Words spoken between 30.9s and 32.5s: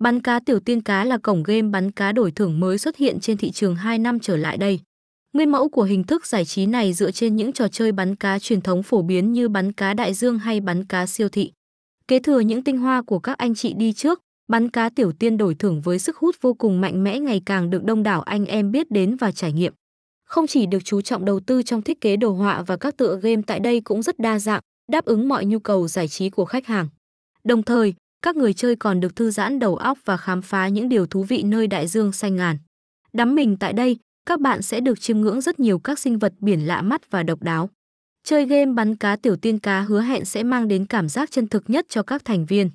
thú vị nơi đại dương xanh